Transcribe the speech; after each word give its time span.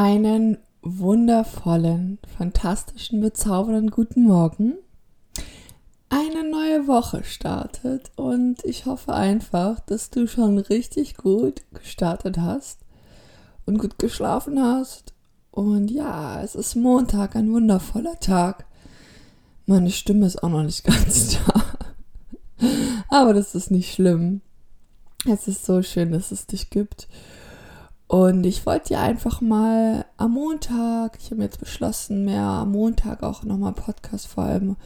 Einen 0.00 0.58
wundervollen, 0.80 2.20
fantastischen, 2.36 3.20
bezaubernden 3.20 3.90
guten 3.90 4.22
Morgen. 4.22 4.74
Eine 6.08 6.48
neue 6.48 6.86
Woche 6.86 7.24
startet 7.24 8.12
und 8.14 8.64
ich 8.64 8.86
hoffe 8.86 9.12
einfach, 9.12 9.80
dass 9.80 10.10
du 10.10 10.28
schon 10.28 10.58
richtig 10.58 11.16
gut 11.16 11.62
gestartet 11.74 12.38
hast 12.38 12.78
und 13.66 13.78
gut 13.78 13.98
geschlafen 13.98 14.62
hast. 14.62 15.14
Und 15.50 15.90
ja, 15.90 16.44
es 16.44 16.54
ist 16.54 16.76
Montag, 16.76 17.34
ein 17.34 17.50
wundervoller 17.50 18.20
Tag. 18.20 18.66
Meine 19.66 19.90
Stimme 19.90 20.26
ist 20.26 20.44
auch 20.44 20.50
noch 20.50 20.62
nicht 20.62 20.84
ganz 20.84 21.38
da. 21.44 21.64
Aber 23.08 23.34
das 23.34 23.56
ist 23.56 23.72
nicht 23.72 23.92
schlimm. 23.92 24.42
Es 25.26 25.48
ist 25.48 25.66
so 25.66 25.82
schön, 25.82 26.12
dass 26.12 26.30
es 26.30 26.46
dich 26.46 26.70
gibt. 26.70 27.08
Und 28.08 28.44
ich 28.46 28.64
wollte 28.64 28.88
dir 28.88 29.00
einfach 29.00 29.40
mal 29.40 30.06
am 30.16 30.32
Montag, 30.32 31.18
ich 31.20 31.30
habe 31.30 31.42
jetzt 31.42 31.60
beschlossen, 31.60 32.24
mehr 32.24 32.42
am 32.42 32.72
Montag 32.72 33.22
auch 33.22 33.44
nochmal 33.44 33.74
Podcast 33.74 34.26
vor 34.26 34.44
allem 34.44 34.76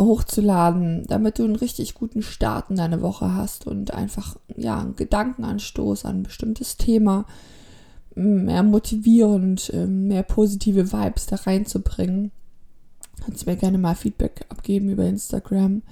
hochzuladen, 0.00 1.04
damit 1.08 1.38
du 1.38 1.44
einen 1.44 1.56
richtig 1.56 1.94
guten 1.94 2.22
Start 2.22 2.70
in 2.70 2.76
deine 2.76 3.02
Woche 3.02 3.34
hast 3.34 3.66
und 3.66 3.92
einfach 3.92 4.36
ja 4.56 4.78
einen 4.78 4.96
Gedankenanstoß 4.96 6.04
an 6.04 6.18
ein 6.18 6.22
bestimmtes 6.22 6.76
Thema 6.76 7.26
mehr 8.14 8.62
motivierend, 8.62 9.72
ähm, 9.74 10.08
mehr 10.08 10.22
positive 10.22 10.92
Vibes 10.92 11.26
da 11.26 11.36
reinzubringen. 11.36 12.30
Kannst 13.24 13.46
mir 13.46 13.56
gerne 13.56 13.78
mal 13.78 13.94
Feedback 13.94 14.46
abgeben 14.48 14.88
über 14.88 15.04
Instagram. 15.04 15.82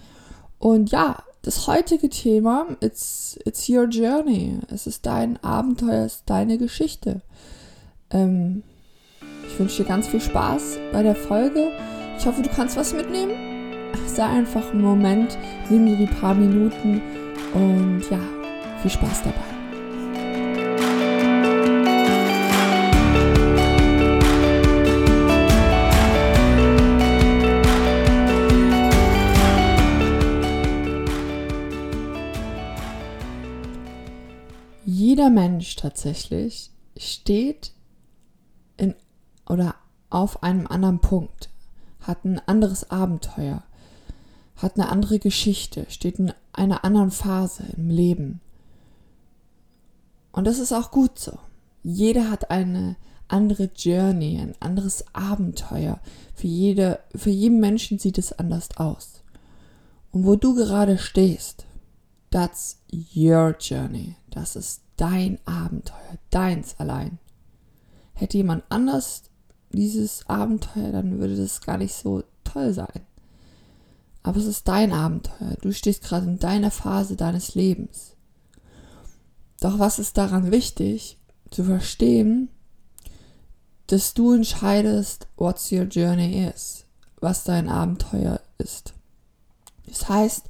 Und 0.59 0.91
ja, 0.93 1.23
das 1.43 1.67
heutige 1.67 2.09
Thema, 2.09 2.69
it's, 2.81 3.39
it's 3.45 3.69
your 3.69 3.87
journey. 3.87 4.59
Es 4.69 4.87
ist 4.87 5.07
dein 5.07 5.43
Abenteuer, 5.43 6.05
es 6.05 6.17
ist 6.17 6.31
deine 6.31 6.57
Geschichte. 6.57 7.21
Ähm, 8.11 8.63
ich 9.47 9.59
wünsche 9.59 9.83
dir 9.83 9.89
ganz 9.89 10.07
viel 10.07 10.21
Spaß 10.21 10.79
bei 10.93 11.03
der 11.03 11.17
Folge. 11.17 11.73
Ich 12.17 12.27
hoffe, 12.27 12.43
du 12.43 12.49
kannst 12.49 12.77
was 12.77 12.95
mitnehmen. 12.95 13.35
Sei 14.07 14.25
einfach 14.25 14.71
einen 14.71 14.83
Moment, 14.83 15.37
nimm 15.69 15.87
dir 15.87 15.97
die 15.97 16.07
paar 16.07 16.35
Minuten 16.35 17.03
und 17.53 18.03
ja, 18.11 18.21
viel 18.81 18.91
Spaß 18.91 19.23
dabei. 19.25 19.62
Jeder 34.85 35.31
Mensch 35.31 35.77
tatsächlich 35.77 36.71
steht 36.97 37.73
in 38.77 38.95
oder 39.49 39.75
auf 40.11 40.43
einem 40.43 40.67
anderen 40.67 41.01
Punkt, 41.01 41.51
hat 42.01 42.25
ein 42.25 42.41
anderes 42.47 42.91
Abenteuer, 42.91 43.63
hat 44.57 44.77
eine 44.77 44.89
andere 44.89 45.19
Geschichte, 45.19 45.87
steht 45.89 46.19
in 46.19 46.33
einer 46.53 46.85
anderen 46.85 47.11
Phase 47.11 47.65
im 47.77 47.89
Leben. 47.89 48.41
Und 50.33 50.47
das 50.47 50.59
ist 50.59 50.73
auch 50.73 50.91
gut 50.91 51.19
so. 51.19 51.39
Jeder 51.83 52.31
hat 52.31 52.51
eine 52.51 52.97
andere 53.29 53.71
Journey, 53.75 54.39
ein 54.39 54.55
anderes 54.61 55.05
Abenteuer. 55.15 56.01
Für, 56.35 56.47
jede, 56.47 57.01
für 57.15 57.31
jeden 57.31 57.61
Menschen 57.61 57.99
sieht 57.99 58.19
es 58.19 58.33
anders 58.33 58.77
aus. 58.77 59.23
Und 60.11 60.27
wo 60.27 60.37
du 60.37 60.55
gerade 60.55 60.99
stehst, 60.99 61.65
that's 62.31 62.79
your 63.15 63.57
journey. 63.59 64.17
Das 64.33 64.57
ist 64.57 64.83
dein 64.97 65.39
Abenteuer, 65.47 66.19
deins 66.31 66.75
allein. 66.79 67.19
Hätte 68.15 68.39
jemand 68.39 68.65
anders 68.71 69.25
dieses 69.71 70.29
Abenteuer, 70.29 70.91
dann 70.91 71.19
würde 71.19 71.37
das 71.37 71.61
gar 71.61 71.79
nicht 71.79 71.95
so 71.95 72.25
toll 72.45 72.73
sein. 72.73 73.07
Aber 74.23 74.39
es 74.39 74.47
ist 74.47 74.69
dein 74.69 74.93
Abenteuer. 74.93 75.57
Du 75.61 75.73
stehst 75.73 76.03
gerade 76.03 76.27
in 76.27 76.39
deiner 76.39 76.71
Phase 76.71 77.17
deines 77.17 77.55
Lebens. 77.55 78.17
Doch 79.61 79.79
was 79.79 79.99
ist 79.99 80.17
daran 80.17 80.51
wichtig, 80.51 81.19
zu 81.51 81.65
verstehen, 81.65 82.49
dass 83.89 84.15
du 84.15 84.33
entscheidest, 84.33 85.29
what's 85.37 85.71
your 85.71 85.85
journey 85.85 86.49
is, 86.49 86.87
was 87.21 87.45
dein 87.45 87.69
Abenteuer 87.69 88.41
ist. 88.59 88.95
Das 89.87 90.09
heißt, 90.09 90.47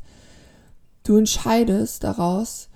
du 1.03 1.17
entscheidest 1.17 2.05
daraus, 2.05 2.69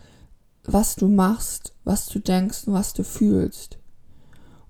was 0.67 0.97
du 0.97 1.09
machst, 1.09 1.75
was 1.85 2.07
du 2.07 2.19
denkst 2.19 2.67
und 2.67 2.75
was 2.75 2.93
du 2.93 3.05
fühlst. 3.05 3.79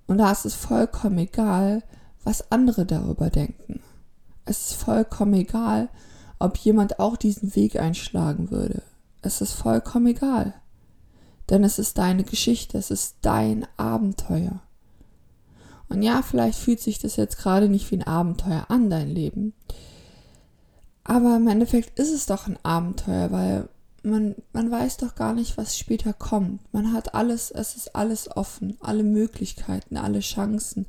Und 0.07 0.19
da 0.19 0.31
ist 0.31 0.45
es 0.45 0.55
vollkommen 0.55 1.19
egal, 1.19 1.83
was 2.25 2.51
andere 2.51 2.87
darüber 2.87 3.31
denken. 3.31 3.81
Es 4.45 4.71
ist 4.71 4.75
vollkommen 4.75 5.35
egal, 5.35 5.89
ob 6.39 6.57
jemand 6.59 6.99
auch 6.99 7.17
diesen 7.17 7.55
Weg 7.57 7.77
einschlagen 7.77 8.51
würde. 8.51 8.83
Es 9.23 9.41
ist 9.41 9.55
vollkommen 9.55 10.07
egal. 10.09 10.55
Denn 11.51 11.65
es 11.65 11.79
ist 11.79 11.99
deine 11.99 12.25
Geschichte, 12.25 12.79
es 12.79 12.91
ist 12.91 13.17
dein 13.23 13.67
Abenteuer. 13.77 14.61
Und 15.89 16.03
ja, 16.03 16.23
vielleicht 16.23 16.59
fühlt 16.59 16.81
sich 16.81 16.99
das 16.99 17.17
jetzt 17.17 17.39
gerade 17.39 17.69
nicht 17.69 17.91
wie 17.91 17.97
ein 17.97 18.07
Abenteuer 18.07 18.67
an, 18.69 18.91
dein 18.91 19.09
Leben. 19.09 19.53
Aber 21.05 21.37
im 21.37 21.47
Endeffekt 21.47 21.99
ist 21.99 22.13
es 22.13 22.27
doch 22.27 22.49
ein 22.49 22.59
Abenteuer, 22.65 23.31
weil 23.31 23.69
man, 24.07 24.37
man 24.53 24.71
weiß 24.71 24.99
doch 24.99 25.15
gar 25.15 25.35
nicht, 25.35 25.59
was 25.59 25.77
später 25.77 26.13
kommt. 26.13 26.61
Man 26.73 26.93
hat 26.93 27.15
alles, 27.15 27.51
es 27.51 27.77
ist 27.77 27.95
alles 27.95 28.35
offen, 28.35 28.77
alle 28.81 29.03
Möglichkeiten, 29.03 29.97
alle 29.97 30.21
Chancen. 30.21 30.87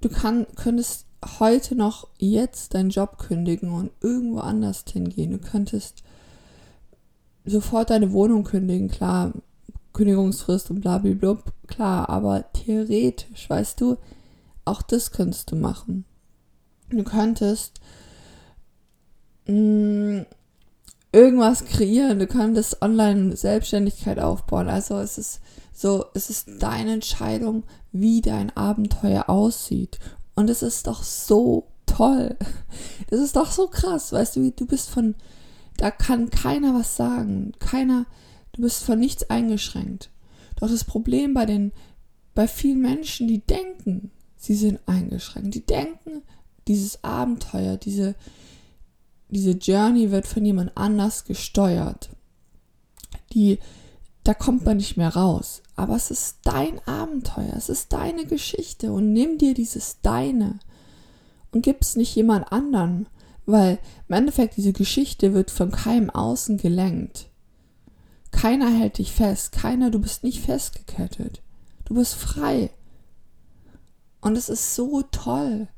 Du 0.00 0.08
kann, 0.08 0.46
könntest 0.54 1.06
heute 1.40 1.74
noch 1.74 2.08
jetzt 2.18 2.74
deinen 2.74 2.90
Job 2.90 3.18
kündigen 3.18 3.70
und 3.72 3.90
irgendwo 4.00 4.40
anders 4.40 4.84
hingehen. 4.92 5.32
Du 5.32 5.38
könntest 5.38 6.02
sofort 7.44 7.90
deine 7.90 8.12
Wohnung 8.12 8.44
kündigen, 8.44 8.88
klar, 8.88 9.32
Kündigungsfrist 9.94 10.70
und 10.70 10.82
blablabla, 10.82 11.38
klar, 11.66 12.08
aber 12.08 12.52
theoretisch, 12.52 13.48
weißt 13.48 13.80
du, 13.80 13.96
auch 14.64 14.82
das 14.82 15.10
könntest 15.10 15.50
du 15.50 15.56
machen. 15.56 16.04
Du 16.90 17.02
könntest 17.02 17.80
mh, 19.46 19.54
mm, 19.54 20.26
irgendwas 21.12 21.64
kreieren, 21.64 22.18
du 22.18 22.26
könntest 22.26 22.82
online 22.82 23.36
Selbstständigkeit 23.36 24.18
aufbauen. 24.18 24.68
Also 24.68 24.98
es 24.98 25.18
ist 25.18 25.40
so, 25.72 26.06
es 26.14 26.30
ist 26.30 26.48
deine 26.60 26.94
Entscheidung, 26.94 27.64
wie 27.92 28.20
dein 28.20 28.54
Abenteuer 28.56 29.28
aussieht. 29.28 29.98
Und 30.34 30.50
es 30.50 30.62
ist 30.62 30.86
doch 30.86 31.02
so 31.02 31.68
toll. 31.86 32.36
Das 33.10 33.20
ist 33.20 33.36
doch 33.36 33.50
so 33.50 33.68
krass, 33.68 34.12
weißt 34.12 34.36
du, 34.36 34.50
du 34.50 34.66
bist 34.66 34.90
von, 34.90 35.14
da 35.78 35.90
kann 35.90 36.28
keiner 36.28 36.74
was 36.74 36.94
sagen. 36.94 37.52
Keiner, 37.58 38.04
du 38.52 38.62
bist 38.62 38.84
von 38.84 38.98
nichts 38.98 39.30
eingeschränkt. 39.30 40.10
Doch 40.60 40.68
das 40.68 40.84
Problem 40.84 41.32
bei 41.32 41.46
den, 41.46 41.72
bei 42.34 42.46
vielen 42.46 42.82
Menschen, 42.82 43.28
die 43.28 43.38
denken, 43.38 44.10
sie 44.36 44.54
sind 44.54 44.80
eingeschränkt. 44.86 45.54
Die 45.54 45.64
denken, 45.64 46.22
dieses 46.66 47.02
Abenteuer, 47.02 47.76
diese, 47.76 48.14
diese 49.30 49.52
Journey 49.52 50.10
wird 50.10 50.26
von 50.26 50.44
jemand 50.44 50.76
anders 50.76 51.24
gesteuert. 51.24 52.10
Die, 53.32 53.58
da 54.24 54.34
kommt 54.34 54.64
man 54.64 54.78
nicht 54.78 54.96
mehr 54.96 55.14
raus. 55.14 55.62
Aber 55.76 55.94
es 55.94 56.10
ist 56.10 56.38
dein 56.44 56.80
Abenteuer, 56.86 57.54
es 57.56 57.68
ist 57.68 57.92
deine 57.92 58.24
Geschichte 58.24 58.92
und 58.92 59.12
nimm 59.12 59.38
dir 59.38 59.54
dieses 59.54 60.00
deine 60.00 60.58
und 61.52 61.62
gib 61.62 61.82
es 61.82 61.96
nicht 61.96 62.14
jemand 62.14 62.50
anderen, 62.52 63.08
weil 63.46 63.78
im 64.08 64.14
Endeffekt 64.14 64.56
diese 64.56 64.72
Geschichte 64.72 65.34
wird 65.34 65.50
von 65.50 65.70
keinem 65.70 66.10
Außen 66.10 66.58
gelenkt. 66.58 67.28
Keiner 68.30 68.70
hält 68.70 68.98
dich 68.98 69.12
fest, 69.12 69.52
keiner, 69.52 69.90
du 69.90 70.00
bist 70.00 70.24
nicht 70.24 70.40
festgekettet. 70.40 71.40
Du 71.84 71.94
bist 71.94 72.14
frei. 72.14 72.70
Und 74.20 74.36
es 74.36 74.48
ist 74.48 74.74
so 74.74 75.02
toll. 75.10 75.68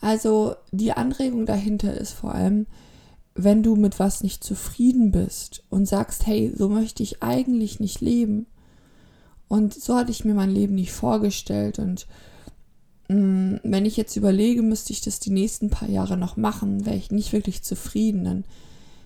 Also 0.00 0.56
die 0.72 0.92
Anregung 0.92 1.46
dahinter 1.46 1.94
ist 1.94 2.12
vor 2.12 2.34
allem, 2.34 2.66
wenn 3.34 3.62
du 3.62 3.74
mit 3.76 3.98
was 3.98 4.22
nicht 4.22 4.44
zufrieden 4.44 5.10
bist 5.10 5.64
und 5.70 5.86
sagst, 5.86 6.26
hey, 6.26 6.52
so 6.56 6.68
möchte 6.68 7.02
ich 7.02 7.22
eigentlich 7.22 7.80
nicht 7.80 8.00
leben 8.00 8.46
und 9.48 9.74
so 9.74 9.96
hatte 9.96 10.10
ich 10.10 10.24
mir 10.24 10.34
mein 10.34 10.50
Leben 10.50 10.74
nicht 10.74 10.92
vorgestellt 10.92 11.78
und 11.78 12.06
mh, 13.08 13.16
mm, 13.16 13.60
wenn 13.64 13.86
ich 13.86 13.96
jetzt 13.96 14.16
überlege, 14.16 14.62
müsste 14.62 14.92
ich 14.92 15.00
das 15.00 15.18
die 15.20 15.30
nächsten 15.30 15.70
paar 15.70 15.88
Jahre 15.88 16.16
noch 16.16 16.36
machen, 16.36 16.86
wäre 16.86 16.96
ich 16.96 17.10
nicht 17.10 17.32
wirklich 17.32 17.62
zufrieden, 17.62 18.24
dann 18.24 18.44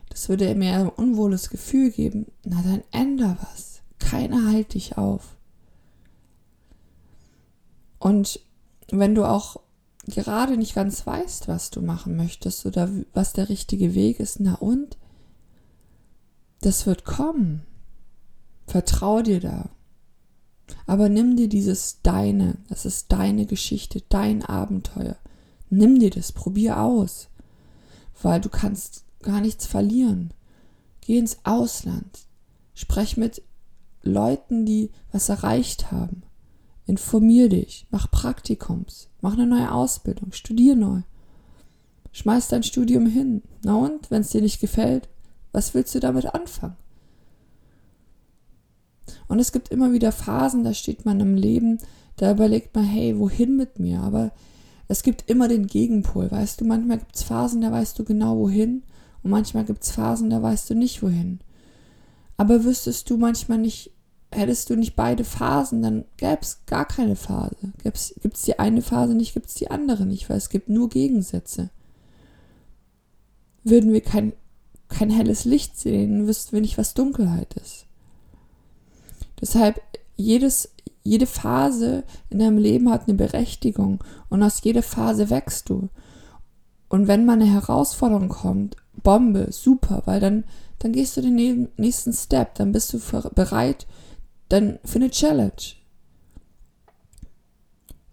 das 0.08 0.28
würde 0.28 0.54
mir 0.54 0.74
ein 0.74 0.88
unwohles 0.88 1.50
Gefühl 1.50 1.90
geben. 1.90 2.26
Na 2.44 2.62
dann 2.62 2.82
änder 2.90 3.36
was. 3.40 3.82
Keiner 3.98 4.50
hält 4.50 4.74
dich 4.74 4.96
auf. 4.96 5.36
Und 7.98 8.40
wenn 8.90 9.14
du 9.14 9.24
auch 9.24 9.60
gerade 10.08 10.56
nicht 10.56 10.74
ganz 10.74 11.06
weißt, 11.06 11.48
was 11.48 11.70
du 11.70 11.80
machen 11.80 12.16
möchtest 12.16 12.66
oder 12.66 12.90
was 13.12 13.32
der 13.32 13.48
richtige 13.48 13.94
Weg 13.94 14.20
ist, 14.20 14.40
na 14.40 14.54
und? 14.54 14.98
Das 16.60 16.86
wird 16.86 17.04
kommen. 17.04 17.62
Vertrau 18.66 19.22
dir 19.22 19.40
da. 19.40 19.70
Aber 20.86 21.08
nimm 21.08 21.36
dir 21.36 21.48
dieses 21.48 22.02
deine, 22.02 22.58
das 22.68 22.84
ist 22.84 23.12
deine 23.12 23.46
Geschichte, 23.46 24.02
dein 24.08 24.44
Abenteuer. 24.44 25.16
Nimm 25.70 25.98
dir 25.98 26.10
das, 26.10 26.32
probier 26.32 26.80
aus, 26.80 27.28
weil 28.22 28.40
du 28.40 28.48
kannst 28.48 29.04
gar 29.22 29.40
nichts 29.40 29.66
verlieren. 29.66 30.32
Geh 31.00 31.18
ins 31.18 31.38
Ausland, 31.44 32.26
sprech 32.74 33.16
mit 33.16 33.42
Leuten, 34.02 34.66
die 34.66 34.90
was 35.12 35.28
erreicht 35.28 35.90
haben. 35.90 36.22
Informier 36.88 37.50
dich, 37.50 37.86
mach 37.90 38.10
Praktikums, 38.10 39.10
mach 39.20 39.34
eine 39.34 39.46
neue 39.46 39.70
Ausbildung, 39.70 40.32
studier 40.32 40.74
neu. 40.74 41.02
Schmeiß 42.12 42.48
dein 42.48 42.62
Studium 42.62 43.04
hin. 43.04 43.42
Na 43.62 43.76
und, 43.76 44.10
wenn 44.10 44.22
es 44.22 44.30
dir 44.30 44.40
nicht 44.40 44.58
gefällt, 44.58 45.06
was 45.52 45.74
willst 45.74 45.94
du 45.94 46.00
damit 46.00 46.34
anfangen? 46.34 46.78
Und 49.28 49.38
es 49.38 49.52
gibt 49.52 49.68
immer 49.68 49.92
wieder 49.92 50.12
Phasen, 50.12 50.64
da 50.64 50.72
steht 50.72 51.04
man 51.04 51.20
im 51.20 51.34
Leben, 51.34 51.78
da 52.16 52.30
überlegt 52.30 52.74
man, 52.74 52.84
hey, 52.84 53.18
wohin 53.18 53.58
mit 53.58 53.78
mir? 53.78 54.00
Aber 54.00 54.32
es 54.88 55.02
gibt 55.02 55.28
immer 55.28 55.46
den 55.46 55.66
Gegenpol, 55.66 56.30
weißt 56.30 56.62
du, 56.62 56.64
manchmal 56.64 56.98
gibt 56.98 57.16
es 57.16 57.22
Phasen, 57.22 57.60
da 57.60 57.70
weißt 57.70 57.98
du 57.98 58.04
genau 58.04 58.38
wohin 58.38 58.82
und 59.22 59.30
manchmal 59.30 59.66
gibt 59.66 59.82
es 59.84 59.90
Phasen, 59.90 60.30
da 60.30 60.42
weißt 60.42 60.70
du 60.70 60.74
nicht 60.74 61.02
wohin. 61.02 61.40
Aber 62.38 62.64
wüsstest 62.64 63.10
du 63.10 63.18
manchmal 63.18 63.58
nicht, 63.58 63.90
hättest 64.30 64.68
du 64.70 64.76
nicht 64.76 64.94
beide 64.94 65.24
Phasen, 65.24 65.82
dann 65.82 66.04
gäbe 66.16 66.38
es 66.42 66.64
gar 66.66 66.86
keine 66.86 67.16
Phase. 67.16 67.56
Gibt 67.82 67.96
es 67.96 68.42
die 68.42 68.58
eine 68.58 68.82
Phase 68.82 69.14
nicht, 69.14 69.34
gibt 69.34 69.46
es 69.46 69.54
die 69.54 69.70
andere 69.70 70.04
nicht, 70.04 70.28
weil 70.28 70.36
es 70.36 70.50
gibt 70.50 70.68
nur 70.68 70.88
Gegensätze. 70.88 71.70
Würden 73.64 73.92
wir 73.92 74.02
kein, 74.02 74.32
kein 74.88 75.10
helles 75.10 75.44
Licht 75.44 75.78
sehen, 75.78 76.26
wüssten 76.26 76.52
wir 76.52 76.60
nicht, 76.60 76.78
was 76.78 76.94
Dunkelheit 76.94 77.54
ist. 77.54 77.86
Deshalb, 79.40 79.80
jedes, 80.16 80.70
jede 81.04 81.26
Phase 81.26 82.04
in 82.28 82.40
deinem 82.40 82.58
Leben 82.58 82.90
hat 82.90 83.08
eine 83.08 83.16
Berechtigung 83.16 84.02
und 84.28 84.42
aus 84.42 84.62
jeder 84.62 84.82
Phase 84.82 85.30
wächst 85.30 85.70
du. 85.70 85.88
Und 86.88 87.06
wenn 87.06 87.24
mal 87.24 87.34
eine 87.34 87.46
Herausforderung 87.46 88.28
kommt, 88.28 88.76
Bombe, 89.02 89.48
super, 89.52 90.02
weil 90.06 90.20
dann, 90.20 90.44
dann 90.80 90.92
gehst 90.92 91.16
du 91.16 91.22
den 91.22 91.68
nächsten 91.76 92.12
Step, 92.12 92.54
dann 92.56 92.72
bist 92.72 92.92
du 92.92 93.00
bereit 93.34 93.86
dann 94.48 94.78
für 94.84 94.96
eine 94.96 95.10
Challenge. 95.10 95.52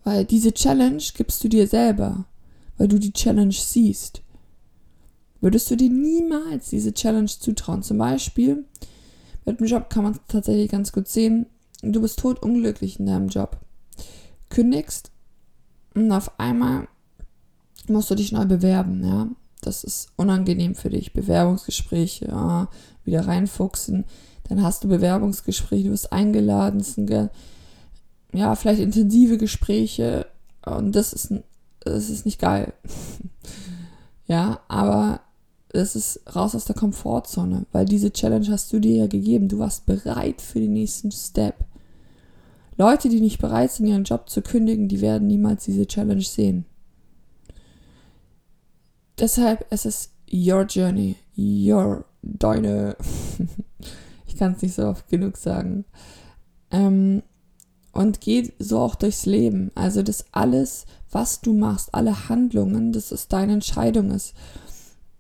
Weil 0.04 0.26
diese 0.26 0.54
Challenge 0.54 1.02
gibst 1.16 1.44
du 1.44 1.48
dir 1.48 1.68
selber, 1.68 2.26
weil 2.78 2.88
du 2.88 3.00
die 3.00 3.14
Challenge 3.14 3.54
siehst. 3.54 4.22
Würdest 5.42 5.70
du 5.70 5.76
dir 5.76 5.90
niemals 5.90 6.70
diese 6.70 6.94
Challenge 6.94 7.28
zutrauen? 7.28 7.84
Zum 7.84 7.98
Beispiel, 7.98 8.66
mit 9.46 9.60
dem 9.60 9.68
Job 9.68 9.90
kann 9.90 10.04
man 10.04 10.14
es 10.14 10.20
tatsächlich 10.28 10.72
ganz 10.72 10.92
gut 10.92 11.08
sehen. 11.08 11.48
Du 11.82 12.02
bist 12.02 12.20
totunglücklich 12.20 13.00
in 13.00 13.06
deinem 13.06 13.28
Job. 13.28 13.60
Kündigst 14.50 15.12
und 15.94 16.12
auf 16.12 16.40
einmal 16.40 16.88
musst 17.88 18.10
du 18.10 18.16
dich 18.16 18.32
neu 18.32 18.46
bewerben, 18.46 19.04
ja. 19.04 19.28
Das 19.62 19.84
ist 19.84 20.10
unangenehm 20.16 20.76
für 20.76 20.90
dich. 20.90 21.14
Bewerbungsgespräche, 21.14 22.28
ja, 22.28 22.70
wieder 23.04 23.28
reinfuchsen. 23.28 24.06
Dann 24.50 24.62
hast 24.62 24.84
du 24.84 24.88
Bewerbungsgespräche, 24.88 25.86
du 25.86 25.92
wirst 25.92 26.12
eingeladen, 26.12 26.80
es 26.80 26.96
sind 26.96 27.10
ja, 28.34 28.56
vielleicht 28.56 28.82
intensive 28.82 29.38
Gespräche 29.38 30.28
und 30.66 30.96
das 30.96 31.14
ist, 31.14 31.34
das 31.80 32.10
ist 32.10 32.26
nicht 32.26 32.40
geil. 32.40 32.74
ja, 34.28 34.60
aber 34.68 35.22
es 35.70 35.96
ist 35.96 36.22
raus 36.36 36.56
aus 36.56 36.66
der 36.66 36.76
Komfortzone, 36.76 37.66
weil 37.72 37.86
diese 37.86 38.12
Challenge 38.12 38.48
hast 38.50 38.72
du 38.72 38.80
dir 38.80 38.96
ja 38.96 39.08
gegeben. 39.08 39.48
Du 39.48 39.60
warst 39.60 39.86
bereit 39.86 40.42
für 40.42 40.60
den 40.60 40.74
nächsten 40.74 41.12
Step. 41.12 41.56
Leute, 42.78 43.10
die 43.10 43.22
nicht 43.22 43.40
bereit 43.40 43.72
sind, 43.72 43.88
ihren 43.88 44.04
Job 44.04 44.30
zu 44.30 44.42
kündigen, 44.42 44.88
die 44.88 45.02
werden 45.02 45.28
niemals 45.28 45.66
diese 45.66 45.88
Challenge 45.88 46.22
sehen. 46.22 46.66
Deshalb, 49.18 49.66
es 49.70 49.86
ist 49.86 50.12
your 50.32 50.64
journey, 50.64 51.16
your, 51.38 52.04
deine, 52.22 52.98
ich 54.36 54.40
kann 54.40 54.52
es 54.52 54.62
nicht 54.62 54.76
so 54.76 54.86
oft 54.86 55.08
genug 55.08 55.38
sagen. 55.38 55.86
Ähm, 56.70 57.24
und 57.94 58.20
geh 58.20 58.52
so 58.60 58.80
auch 58.80 58.96
durchs 58.96 59.26
Leben. 59.26 59.72
Also, 59.76 60.04
dass 60.04 60.26
alles, 60.34 60.86
was 61.10 61.40
du 61.40 61.54
machst, 61.54 61.96
alle 61.96 62.28
Handlungen, 62.28 62.92
dass 62.92 63.14
es 63.14 63.30
deine 63.30 63.54
Entscheidung 63.54 64.12
ist. 64.12 64.34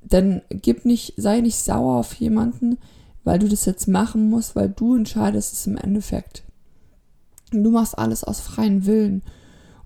Denn 0.02 0.42
gib 0.50 0.84
nicht, 0.84 1.14
sei 1.16 1.40
nicht 1.40 1.56
sauer 1.56 1.96
auf 1.96 2.14
jemanden, 2.16 2.78
weil 3.24 3.40
du 3.40 3.48
das 3.48 3.64
jetzt 3.64 3.88
machen 3.88 4.30
musst, 4.30 4.54
weil 4.58 4.68
du 4.68 4.96
entscheidest 4.96 5.54
es 5.54 5.66
im 5.66 5.78
Endeffekt. 5.78 6.44
Du 7.52 7.72
machst 7.72 7.98
alles 7.98 8.26
aus 8.26 8.42
freiem 8.42 8.86
Willen. 8.86 9.22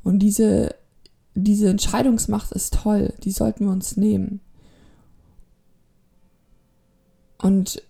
Und 0.04 0.20
diese, 0.20 0.74
diese 1.36 1.70
Entscheidungsmacht 1.70 2.52
ist 2.52 2.74
toll, 2.74 3.14
die 3.24 3.32
sollten 3.32 3.66
wir 3.66 3.72
uns 3.72 3.96
nehmen. 3.96 4.42
Und 7.38 7.84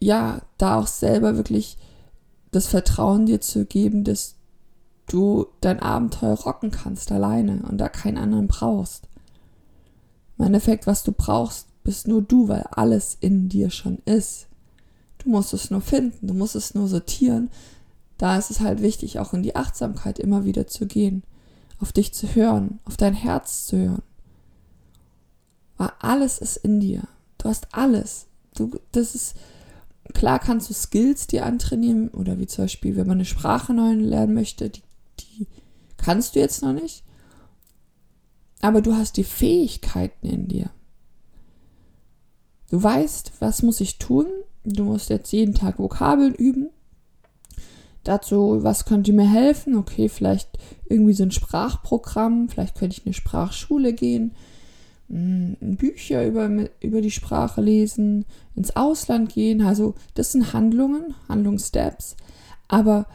ja, 0.00 0.42
da 0.58 0.78
auch 0.78 0.86
selber 0.86 1.36
wirklich 1.36 1.78
das 2.50 2.66
Vertrauen 2.66 3.26
dir 3.26 3.40
zu 3.40 3.64
geben, 3.64 4.02
dass 4.02 4.34
du 5.06 5.46
dein 5.60 5.80
Abenteuer 5.80 6.34
rocken 6.34 6.70
kannst 6.70 7.12
alleine 7.12 7.62
und 7.68 7.78
da 7.78 7.88
keinen 7.88 8.18
anderen 8.18 8.48
brauchst. 8.48 9.08
Im 10.38 10.46
Endeffekt, 10.46 10.86
was 10.86 11.04
du 11.04 11.12
brauchst, 11.12 11.68
bist 11.84 12.08
nur 12.08 12.22
du, 12.22 12.48
weil 12.48 12.64
alles 12.70 13.16
in 13.20 13.48
dir 13.48 13.70
schon 13.70 13.98
ist. 14.04 14.46
Du 15.18 15.28
musst 15.28 15.52
es 15.52 15.70
nur 15.70 15.80
finden, 15.80 16.26
du 16.26 16.34
musst 16.34 16.56
es 16.56 16.74
nur 16.74 16.88
sortieren. 16.88 17.50
Da 18.16 18.38
ist 18.38 18.50
es 18.50 18.60
halt 18.60 18.82
wichtig, 18.82 19.18
auch 19.18 19.32
in 19.32 19.42
die 19.42 19.56
Achtsamkeit 19.56 20.18
immer 20.18 20.44
wieder 20.44 20.66
zu 20.66 20.86
gehen, 20.86 21.22
auf 21.78 21.92
dich 21.92 22.12
zu 22.12 22.34
hören, 22.34 22.78
auf 22.84 22.96
dein 22.96 23.14
Herz 23.14 23.66
zu 23.66 23.76
hören. 23.76 24.02
Weil 25.76 25.90
alles 25.98 26.38
ist 26.38 26.58
in 26.58 26.80
dir. 26.80 27.02
Du 27.38 27.48
hast 27.48 27.68
alles. 27.72 28.26
Du, 28.54 28.70
das 28.92 29.14
ist, 29.14 29.34
klar 30.14 30.38
kannst 30.38 30.70
du 30.70 30.74
Skills 30.74 31.26
dir 31.26 31.46
antrainieren 31.46 32.08
oder 32.08 32.38
wie 32.38 32.46
zum 32.46 32.64
Beispiel, 32.64 32.96
wenn 32.96 33.06
man 33.06 33.18
eine 33.18 33.24
Sprache 33.24 33.72
neu 33.72 33.94
lernen 33.94 34.34
möchte, 34.34 34.70
die, 34.70 34.82
die 35.20 35.46
kannst 35.96 36.34
du 36.34 36.40
jetzt 36.40 36.62
noch 36.62 36.72
nicht. 36.72 37.04
Aber 38.60 38.82
du 38.82 38.94
hast 38.94 39.16
die 39.16 39.24
Fähigkeiten 39.24 40.26
in 40.26 40.48
dir. 40.48 40.70
Du 42.70 42.82
weißt, 42.82 43.32
was 43.40 43.62
muss 43.62 43.80
ich 43.80 43.98
tun. 43.98 44.26
Du 44.64 44.84
musst 44.84 45.10
jetzt 45.10 45.32
jeden 45.32 45.54
Tag 45.54 45.78
Vokabeln 45.78 46.34
üben. 46.34 46.70
Dazu, 48.04 48.62
was 48.62 48.84
könnte 48.84 49.12
mir 49.12 49.28
helfen? 49.28 49.76
Okay, 49.76 50.08
vielleicht 50.08 50.50
irgendwie 50.86 51.12
so 51.12 51.22
ein 51.22 51.32
Sprachprogramm. 51.32 52.48
Vielleicht 52.48 52.76
könnte 52.76 52.96
ich 52.96 53.04
in 53.04 53.08
eine 53.08 53.14
Sprachschule 53.14 53.92
gehen. 53.92 54.32
Bücher 55.10 56.24
über, 56.24 56.48
über 56.80 57.00
die 57.00 57.10
Sprache 57.10 57.60
lesen, 57.60 58.24
ins 58.54 58.76
Ausland 58.76 59.32
gehen. 59.32 59.60
Also, 59.62 59.94
das 60.14 60.32
sind 60.32 60.52
Handlungen, 60.52 61.14
Handlungssteps. 61.28 62.16
Aber 62.68 63.06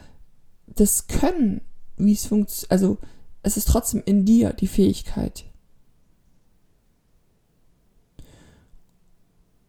das 0.66 1.06
Können, 1.06 1.62
wie 1.96 2.12
es 2.12 2.26
funktioniert, 2.26 2.70
also 2.70 2.98
es 3.42 3.56
ist 3.56 3.68
trotzdem 3.68 4.02
in 4.04 4.26
dir 4.26 4.52
die 4.52 4.66
Fähigkeit. 4.66 5.44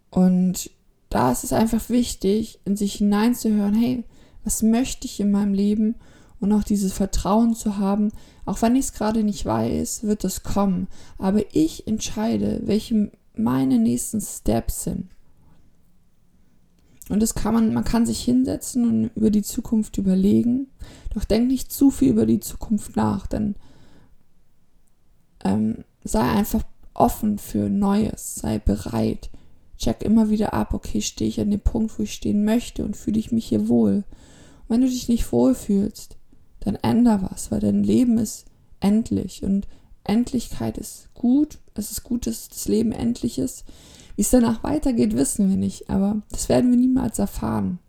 Und 0.10 0.70
da 1.10 1.32
ist 1.32 1.46
es 1.46 1.54
einfach 1.54 1.90
wichtig, 1.90 2.60
in 2.66 2.76
sich 2.76 2.96
hineinzuhören, 2.96 3.74
hey, 3.74 4.04
was 4.44 4.64
möchte 4.64 5.06
ich 5.06 5.20
in 5.20 5.32
meinem 5.32 5.54
Leben? 5.54 5.96
Und 6.40 6.52
auch 6.52 6.64
dieses 6.64 6.92
Vertrauen 6.92 7.56
zu 7.56 7.78
haben, 7.78 8.12
auch 8.48 8.62
wenn 8.62 8.77
ich 8.77 8.86
es 8.86 8.94
gerade 8.94 9.24
nicht 9.24 9.46
weiß, 9.46 10.04
wird 10.04 10.24
es 10.24 10.42
kommen. 10.42 10.88
Aber 11.18 11.44
ich 11.54 11.86
entscheide, 11.86 12.62
welche 12.63 13.12
meine 13.36 13.77
nächsten 13.77 14.22
Steps 14.22 14.86
sind. 14.86 15.10
Und 17.10 17.22
das 17.22 17.36
kann 17.36 17.54
man, 17.54 17.74
man 17.74 17.84
kann 17.84 18.06
sich 18.06 18.22
hinsetzen 18.22 18.88
und 18.88 19.12
über 19.16 19.32
die 19.32 19.42
Zukunft 19.42 19.98
überlegen. 19.98 20.68
Doch 21.13 21.25
denk 21.25 21.48
nicht 21.48 21.74
zu 21.74 21.92
viel 21.92 22.10
über 22.10 22.25
die 22.25 22.39
Zukunft 22.39 22.96
nach, 22.96 23.27
denn 23.27 23.56
ähm, 25.44 25.84
sei 26.06 26.22
einfach 26.22 26.63
offen 26.94 27.39
für 27.39 27.70
Neues, 27.70 28.36
sei 28.36 28.60
bereit. 28.60 29.30
Check 29.77 30.04
immer 30.04 30.30
wieder 30.30 30.54
ab, 30.54 30.74
okay, 30.74 31.01
stehe 31.01 31.30
ich 31.30 31.42
an 31.42 31.51
dem 31.51 31.60
Punkt, 31.60 32.00
wo 32.00 32.04
ich 32.04 32.13
stehen 32.13 32.46
möchte 32.46 32.86
und 32.86 32.96
fühle 32.96 33.20
ich 33.20 33.34
mich 33.34 33.48
hier 33.48 33.68
wohl. 33.68 34.06
Und 34.68 34.70
wenn 34.70 34.82
du 34.82 34.88
dich 34.88 35.10
nicht 35.10 35.32
wohl 35.34 35.54
fühlst, 35.54 36.17
dann 36.60 36.76
änder 36.76 37.28
was, 37.30 37.52
weil 37.52 37.60
dein 37.60 37.84
Leben 37.84 38.18
ist 38.18 38.46
endlich 38.80 39.44
und 39.44 39.68
Endlichkeit 40.04 40.78
ist 40.78 41.14
gut. 41.14 41.60
Es 41.74 41.92
ist 41.92 42.04
gut, 42.04 42.28
dass 42.28 42.50
das 42.50 42.68
Leben 42.68 42.92
endlich 42.92 43.40
ist. 43.40 43.66
Wie 44.16 44.22
es 44.22 44.30
danach 44.30 44.64
weitergeht, 44.64 45.16
wissen 45.16 45.50
wir 45.50 45.58
nicht, 45.58 45.90
aber 45.90 46.22
das 46.32 46.50
werden 46.50 46.72
wir 46.72 46.78
niemals 46.78 47.20
erfahren. 47.20 47.80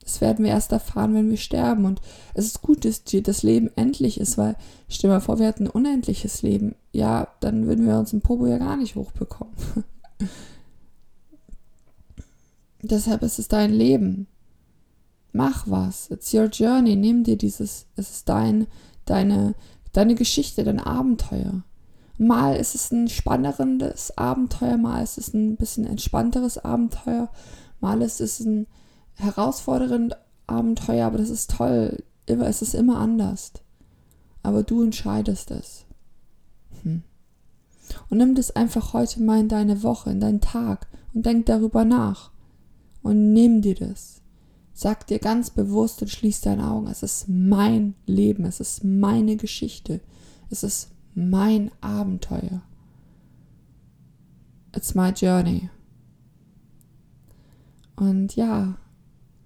Das 0.00 0.20
werden 0.20 0.44
wir 0.44 0.52
erst 0.52 0.70
erfahren, 0.70 1.14
wenn 1.14 1.28
wir 1.28 1.36
sterben. 1.36 1.84
Und 1.84 2.00
es 2.32 2.46
ist 2.46 2.62
gut, 2.62 2.84
dass 2.84 3.02
das 3.04 3.42
Leben 3.42 3.70
endlich 3.74 4.20
ist, 4.20 4.38
weil 4.38 4.56
stell 4.88 5.10
dir 5.10 5.14
mal 5.14 5.20
vor, 5.20 5.40
wir 5.40 5.46
hätten 5.46 5.64
ein 5.64 5.70
unendliches 5.70 6.42
Leben. 6.42 6.76
Ja, 6.92 7.28
dann 7.40 7.66
würden 7.66 7.86
wir 7.86 7.98
uns 7.98 8.12
ein 8.12 8.20
Popo 8.20 8.46
ja 8.46 8.58
gar 8.58 8.76
nicht 8.76 8.94
hochbekommen. 8.94 9.52
Deshalb 12.82 13.22
ist 13.22 13.40
es 13.40 13.48
dein 13.48 13.72
Leben. 13.72 14.28
Mach 15.36 15.68
was. 15.68 16.10
It's 16.10 16.32
your 16.32 16.48
journey. 16.48 16.96
Nimm 16.96 17.24
dir 17.24 17.36
dieses, 17.36 17.86
es 17.96 18.10
ist 18.10 18.28
dein, 18.28 18.66
deine, 19.04 19.54
deine 19.92 20.14
Geschichte, 20.14 20.64
dein 20.64 20.80
Abenteuer. 20.80 21.62
Mal 22.18 22.56
ist 22.56 22.74
es 22.74 22.90
ein 22.90 23.08
spannendes 23.08 24.16
Abenteuer, 24.16 24.78
mal 24.78 25.02
ist 25.02 25.18
es 25.18 25.34
ein 25.34 25.56
bisschen 25.56 25.86
entspannteres 25.86 26.56
Abenteuer, 26.56 27.28
mal 27.80 28.00
ist 28.00 28.22
es 28.22 28.40
ein 28.40 28.66
herausforderndes 29.14 30.16
Abenteuer, 30.46 31.06
aber 31.06 31.18
das 31.18 31.30
ist 31.30 31.50
toll. 31.50 32.02
Es 32.26 32.62
ist 32.62 32.74
immer 32.74 32.98
anders. 32.98 33.52
Aber 34.42 34.62
du 34.62 34.82
entscheidest 34.82 35.50
es. 35.50 35.84
Hm. 36.82 37.02
Und 38.08 38.18
nimm 38.18 38.34
das 38.34 38.54
einfach 38.54 38.92
heute 38.94 39.22
mal 39.22 39.40
in 39.40 39.48
deine 39.48 39.82
Woche, 39.82 40.10
in 40.10 40.20
deinen 40.20 40.40
Tag 40.40 40.88
und 41.14 41.26
denk 41.26 41.46
darüber 41.46 41.84
nach. 41.84 42.30
Und 43.02 43.32
nimm 43.32 43.62
dir 43.62 43.74
das. 43.74 44.22
Sag 44.78 45.06
dir 45.06 45.18
ganz 45.18 45.48
bewusst 45.48 46.02
und 46.02 46.10
schließ 46.10 46.42
deine 46.42 46.70
Augen. 46.70 46.86
Es 46.88 47.02
ist 47.02 47.30
mein 47.30 47.94
Leben, 48.04 48.44
es 48.44 48.60
ist 48.60 48.84
meine 48.84 49.36
Geschichte, 49.36 50.02
es 50.50 50.62
ist 50.62 50.90
mein 51.14 51.70
Abenteuer. 51.80 52.60
It's 54.76 54.94
my 54.94 55.12
journey. 55.12 55.70
Und 57.96 58.36
ja, 58.36 58.76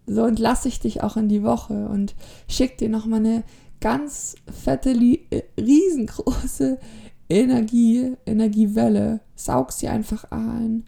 so 0.04 0.26
entlasse 0.26 0.66
ich 0.66 0.80
dich 0.80 1.04
auch 1.04 1.16
in 1.16 1.28
die 1.28 1.44
Woche 1.44 1.88
und 1.88 2.16
schick 2.48 2.76
dir 2.78 2.88
nochmal 2.88 3.20
eine 3.20 3.44
ganz 3.80 4.34
fette, 4.50 4.90
äh, 4.90 5.44
riesengroße 5.56 6.80
Energie, 7.28 8.16
Energiewelle. 8.26 9.20
Saug 9.36 9.70
sie 9.70 9.86
einfach 9.86 10.24
ein. 10.32 10.86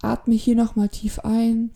Atme 0.00 0.36
hier 0.36 0.56
nochmal 0.56 0.88
tief 0.88 1.18
ein 1.18 1.70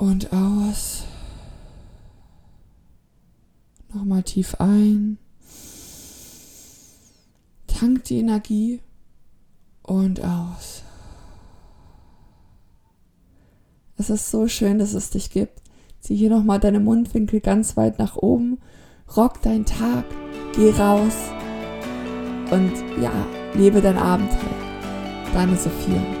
und 0.00 0.32
aus. 0.32 1.04
Nochmal 3.92 4.22
tief 4.22 4.54
ein. 4.58 5.18
Tank 7.66 8.04
die 8.04 8.18
Energie 8.18 8.80
und 9.82 10.22
aus. 10.24 10.82
Es 13.96 14.08
ist 14.08 14.30
so 14.30 14.48
schön, 14.48 14.78
dass 14.78 14.94
es 14.94 15.10
dich 15.10 15.30
gibt. 15.30 15.60
Zieh 16.00 16.16
hier 16.16 16.30
nochmal 16.30 16.58
deine 16.58 16.80
Mundwinkel 16.80 17.40
ganz 17.40 17.76
weit 17.76 17.98
nach 17.98 18.16
oben. 18.16 18.58
Rock 19.16 19.42
deinen 19.42 19.66
Tag. 19.66 20.04
Geh 20.54 20.70
raus. 20.70 21.14
Und 22.50 22.72
ja, 23.02 23.12
lebe 23.54 23.82
dein 23.82 23.98
Abenteuer. 23.98 24.38
Deine 25.34 25.56
Sophia. 25.56 26.19